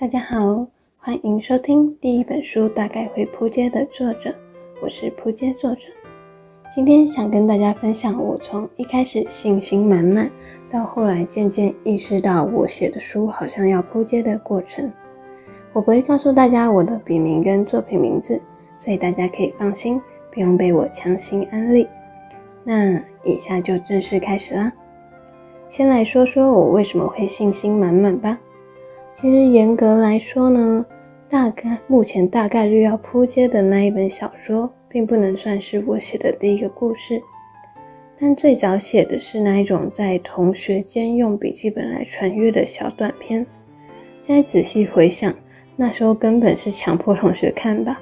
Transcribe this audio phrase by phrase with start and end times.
[0.00, 0.64] 大家好，
[0.96, 4.32] 欢迎收听第一本书大概会扑街的作者，
[4.80, 5.88] 我是扑街作者。
[6.72, 10.30] 今天想跟大家分享我从一开始信心满满，
[10.70, 14.88] 到后来渐渐意识到我写的书好像要扑街的过程。
[15.72, 18.40] 我不会告诉大家我的笔名跟作品名字，
[18.76, 20.00] 所以大家可以放心，
[20.32, 21.88] 不用被我强行安利。
[22.62, 24.72] 那以下就正式开始啦。
[25.68, 28.38] 先来说说我为什么会信心满满吧。
[29.20, 30.86] 其实严格来说呢，
[31.28, 37.20] 大概目前大概率要扑街的那一本小说，并不能算是我写的第一个故事。
[38.16, 43.44] 但最早写的是那一种在同学间用笔记本来传阅的小短篇。
[44.20, 45.34] 现在仔细回想，
[45.74, 48.00] 那时候根本是强迫同学看吧。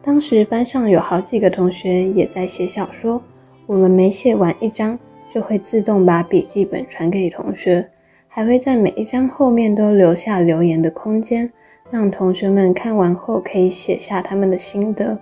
[0.00, 3.20] 当时班上有好几个同学也在写小说，
[3.66, 4.96] 我们每写完一章。
[5.34, 7.88] 就会自动把笔记本传给同学，
[8.34, 11.52] 还会在每一张后面都留下留言的空间，
[11.90, 15.18] 让同学们看完后可以写下他们的心得。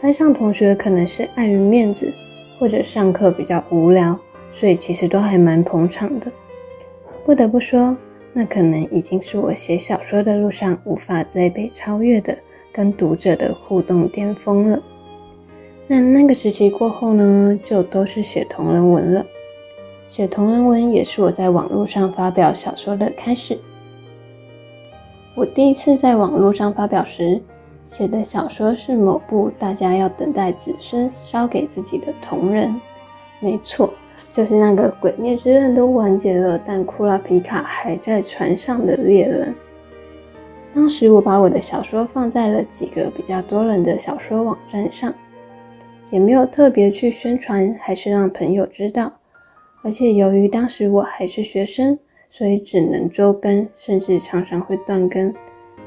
[0.00, 2.14] 班上同学可能是碍于面子，
[2.58, 4.18] 或者上课比较无聊，
[4.50, 6.32] 所以其实都还蛮捧场的。
[7.26, 7.94] 不得不说，
[8.32, 12.34] 那可能已经是我写小说的路上无法再被超越的
[12.72, 14.82] 跟读者的互动巅峰了。
[15.86, 19.26] 那那个时期过后呢，就都是写同人文了。
[20.06, 23.58] 写同人文也是我在网络上发表小说的开始。
[25.34, 27.40] 我第一次在网络上发表时，
[27.88, 32.80] 写的小说是某部大家要等待子孙烧给自己的同人。
[33.40, 33.92] 没错，
[34.30, 39.54] 就是那个鬼灭之刃都完结了，但库拉皮卡还在船上的猎人。
[40.72, 45.12] 当时我把我的小说放在了几个比较多人的小说网站上。
[46.10, 49.10] 也没有特别去宣传，还是让朋友知道。
[49.84, 51.98] 而且由于当时我还是学生，
[52.30, 55.32] 所以只能周更，甚至常常会断更。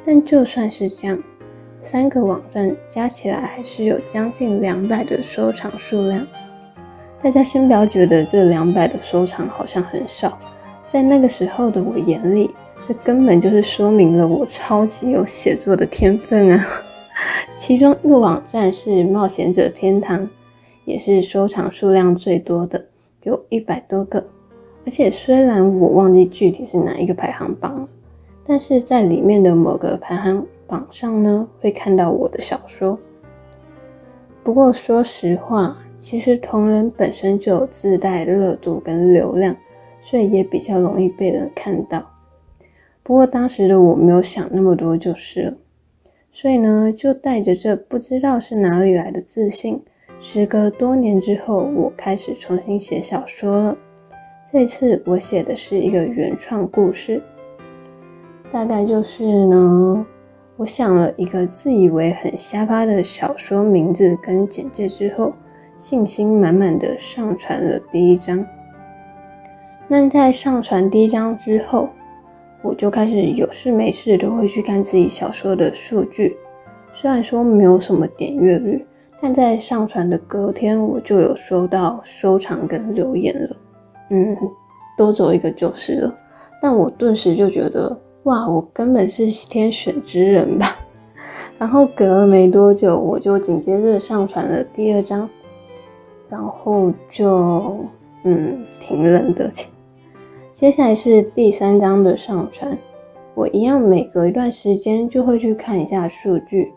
[0.05, 1.21] 但就算是这样，
[1.81, 6.25] 三个网站加起来还是有将近两百的收藏数量。
[7.23, 10.37] 大家先不要觉得这两百的收藏好像很少，
[10.87, 12.53] 在那个时候的我眼里，
[12.87, 16.67] 这根本就是说明了我超级有写作的天分啊！
[17.57, 20.29] 其中一个网站是冒险者天堂，
[20.85, 22.85] 也是收藏数量最多的，
[23.23, 24.25] 有一百多个。
[24.85, 27.89] 而且虽然我忘记具体是哪一个排行榜了，
[28.45, 32.97] 但是在里面的某个排行榜上呢，会看到我的小说。
[34.43, 39.53] 不过说实话，其实同人本身就有自带热度跟流量，
[40.03, 42.09] 所以也比较容易被人看到。
[43.03, 45.57] 不过当时的我没有想那么多就是了。
[46.31, 49.81] 所以呢，就带着这不知道是哪里来的自信，
[50.19, 53.77] 时隔多年之后，我开始重新写小说了。
[54.51, 57.21] 这次我写的是一个原创故事，
[58.51, 60.05] 大概就是呢，
[60.55, 65.33] 我想了一个自以为很瞎趴的小说名字跟简介之后，
[65.77, 68.43] 信心满满的上传了第一章。
[69.87, 71.89] 那在上传第一章之后，
[72.63, 76.35] 我就开始有事没事都会去看自己小说的数据，
[76.95, 78.85] 虽然说没有什么点阅率，
[79.19, 83.55] 但在上传的隔天我就有收到收藏跟留言了，
[84.11, 84.37] 嗯，
[84.97, 86.15] 多走一个就是了。
[86.61, 90.77] 但我顿时就觉得，哇，我根本是天选之人吧。
[91.57, 95.27] 然后隔了没多久，我就紧接着上传了第二章，
[96.29, 97.85] 然后就
[98.23, 99.49] 嗯，挺冷的。
[100.53, 102.77] 接下来是第三章的上传，
[103.33, 106.71] 我一样每隔一段时间就会去看一下数据，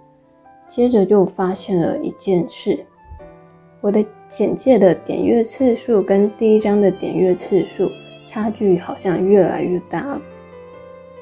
[0.71, 2.79] 接着就发现了一件事，
[3.81, 7.91] 我的简介的点阅次数跟第一章的点阅次数
[8.25, 10.23] 差距好像越来越大了。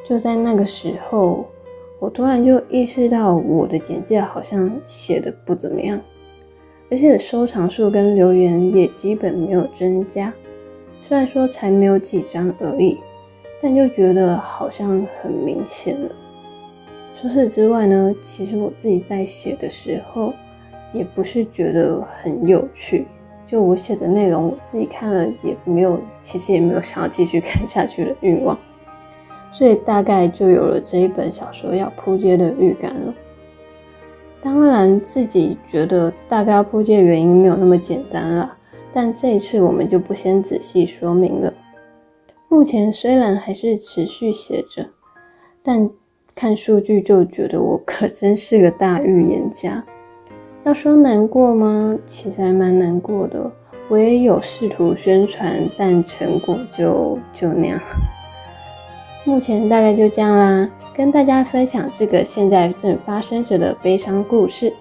[0.06, 1.46] 就在那个时候，
[1.98, 5.98] 我突然就意识到我的简介好像写的不怎么样，
[6.90, 10.30] 而且收藏数跟留言也基本没有增加。
[11.00, 12.98] 虽然说才没有几张而已，
[13.62, 16.10] 但就觉得好像很明显了。
[17.20, 20.32] 除此之外呢，其实我自己在写的时候，
[20.92, 23.08] 也不是觉得很有趣。
[23.44, 28.56] 就我写的内容，我自己看了也没有，其实也没有想要继续 看下去的欲望。
[29.50, 33.12] 所以大概就有了这一本小说要扑街的预感了。
[34.40, 38.56] 当然，自己觉得大概要扑街的原因没有那么简单啦。
[38.94, 41.52] 但这一次我们就不先仔细说明了。
[42.48, 44.86] 目前虽然还是持续写着，
[45.62, 45.90] 但
[46.40, 49.84] 看数据就觉得我可真是个大预言家。
[50.62, 51.98] 要说难过吗？
[52.06, 53.50] 其实还蛮难过的。
[53.88, 57.80] 我也有试图宣传，但成果就就那样。
[59.24, 64.72] 目前大概就这样啦，跟大家分享这个现在正发生着的悲伤故事。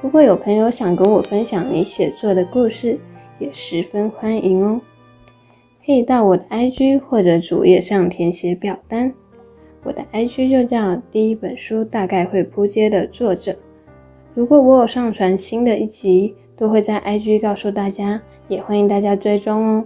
[0.00, 2.98] 如果有朋友想跟我分享你写作的故事，
[3.38, 4.80] 也十分欢迎哦。
[5.84, 9.12] 可以到我的 IG 或者主页上填写表单。
[9.82, 13.56] 我的 IG 就叫第一本书大概会扑街的作者。
[14.34, 19.84] 如果我有上传新的一集，都会在 IG 告诉大家，也欢迎大家追踪哦。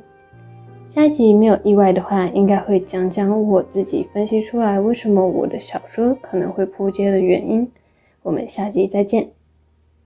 [0.86, 7.70] 下一集没有意外的话，应该会讲讲我自己分析出来为什么我的小说可能会扑街的原因。
[8.22, 9.33] 我们下集再见。